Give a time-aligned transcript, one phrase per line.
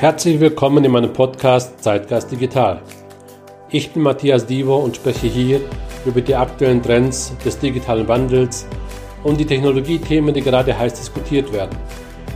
[0.00, 2.82] Herzlich willkommen in meinem Podcast Zeitgeist Digital.
[3.70, 5.60] Ich bin Matthias Divo und spreche hier
[6.04, 8.66] über die aktuellen Trends des digitalen Wandels
[9.22, 11.78] und die Technologiethemen, die gerade heiß diskutiert werden.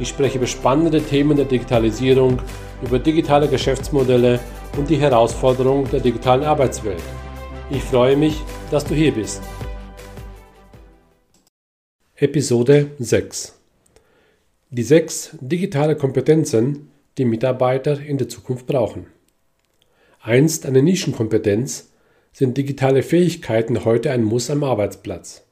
[0.00, 2.40] Ich spreche über spannende Themen der Digitalisierung,
[2.82, 4.40] über digitale Geschäftsmodelle
[4.78, 7.02] und die Herausforderungen der digitalen Arbeitswelt.
[7.70, 8.40] Ich freue mich,
[8.70, 9.42] dass du hier bist.
[12.16, 13.54] Episode 6
[14.70, 19.06] Die sechs digitale Kompetenzen, die Mitarbeiter in der Zukunft brauchen.
[20.20, 21.92] Einst eine Nischenkompetenz,
[22.32, 25.46] sind digitale Fähigkeiten heute ein Muss am Arbeitsplatz.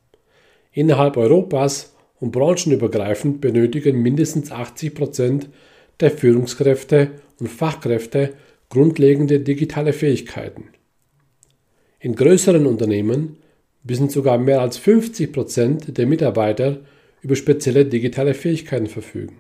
[0.73, 5.49] Innerhalb Europas und branchenübergreifend benötigen mindestens 80 Prozent
[6.01, 8.35] der Führungskräfte und Fachkräfte
[8.69, 10.69] grundlegende digitale Fähigkeiten.
[11.99, 13.37] In größeren Unternehmen
[13.83, 16.81] wissen sogar mehr als 50 Prozent der Mitarbeiter
[17.21, 19.37] über spezielle digitale Fähigkeiten verfügen.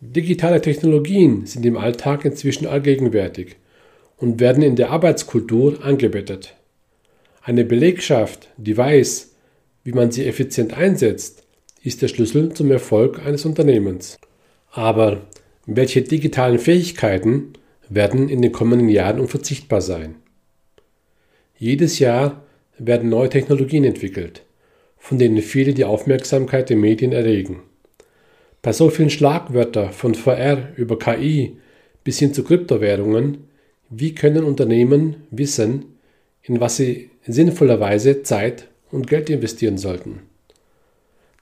[0.00, 3.56] Digitale Technologien sind im Alltag inzwischen allgegenwärtig
[4.16, 6.54] und werden in der Arbeitskultur angebettet.
[7.42, 9.34] Eine Belegschaft, die weiß,
[9.82, 11.42] wie man sie effizient einsetzt,
[11.82, 14.18] ist der Schlüssel zum Erfolg eines Unternehmens.
[14.70, 15.26] Aber
[15.66, 17.54] welche digitalen Fähigkeiten
[17.88, 20.14] werden in den kommenden Jahren unverzichtbar sein?
[21.58, 22.44] Jedes Jahr
[22.78, 24.44] werden neue Technologien entwickelt,
[24.96, 27.62] von denen viele die Aufmerksamkeit der Medien erregen.
[28.62, 31.56] Bei so vielen Schlagwörtern von VR über KI
[32.04, 33.48] bis hin zu Kryptowährungen,
[33.90, 35.96] wie können Unternehmen wissen,
[36.42, 40.22] in was sie sinnvollerweise Zeit und Geld investieren sollten?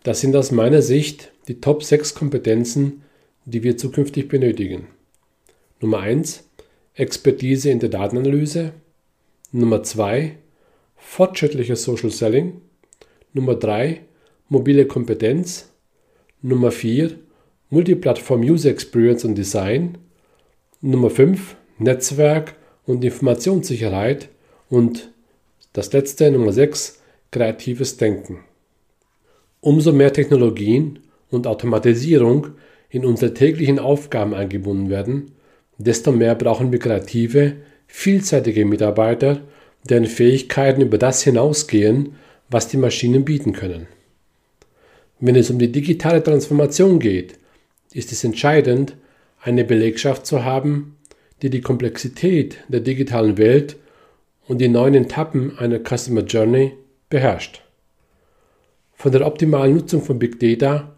[0.03, 3.03] Das sind aus meiner Sicht die Top 6 Kompetenzen,
[3.45, 4.89] die wir zukünftig benötigen.
[5.81, 6.45] Nummer 1
[6.95, 8.73] Expertise in der Datenanalyse.
[9.53, 10.37] Nummer 2
[10.97, 12.61] fortschrittliches Social Selling.
[13.33, 14.01] Nummer 3
[14.49, 15.73] mobile Kompetenz.
[16.49, 17.11] Nummer 4
[17.71, 19.99] Multiplattform User Experience und Design.
[20.81, 24.29] Nummer 5 Netzwerk und Informationssicherheit.
[24.69, 25.11] Und
[25.73, 27.03] das letzte, Nummer 6,
[27.33, 28.45] kreatives Denken.
[29.61, 31.01] Umso mehr Technologien
[31.33, 32.51] und Automatisierung
[32.91, 35.33] in unsere täglichen Aufgaben eingebunden werden,
[35.79, 37.57] desto mehr brauchen wir kreative,
[37.89, 39.41] vielseitige Mitarbeiter,
[39.91, 42.15] deren Fähigkeiten über das hinausgehen,
[42.49, 43.89] was die Maschinen bieten können.
[45.19, 47.39] Wenn es um die digitale Transformation geht,
[47.93, 48.97] ist es entscheidend,
[49.41, 50.97] eine Belegschaft zu haben,
[51.43, 53.77] die die Komplexität der digitalen Welt
[54.47, 56.73] und die neuen Etappen einer Customer Journey
[57.09, 57.63] beherrscht.
[58.95, 60.95] Von der optimalen Nutzung von Big Data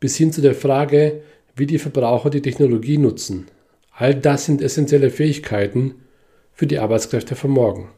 [0.00, 1.22] bis hin zu der Frage,
[1.54, 3.46] wie die Verbraucher die Technologie nutzen.
[3.92, 5.94] All das sind essentielle Fähigkeiten
[6.52, 7.90] für die Arbeitskräfte von morgen.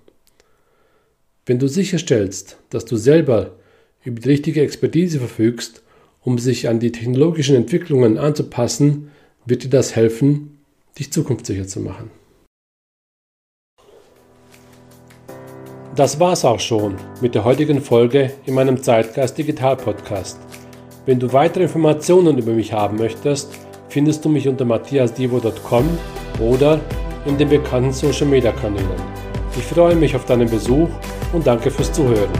[1.46, 3.56] Wenn du sicherstellst, dass du selber
[4.04, 5.82] über die richtige Expertise verfügst,
[6.22, 9.10] um sich an die technologischen Entwicklungen anzupassen,
[9.46, 10.58] wird dir das helfen,
[10.98, 12.10] dich zukunftssicher zu machen.
[15.96, 20.38] Das war's auch schon mit der heutigen Folge in meinem Zeitgeist Digital Podcast.
[21.06, 23.52] Wenn du weitere Informationen über mich haben möchtest,
[23.88, 25.98] findest du mich unter matthiasdivo.com
[26.40, 26.80] oder
[27.26, 28.88] in den bekannten Social Media Kanälen.
[29.56, 30.88] Ich freue mich auf deinen Besuch
[31.32, 32.30] und danke fürs Zuhören.